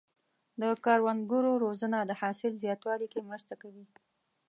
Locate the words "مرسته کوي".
3.29-3.85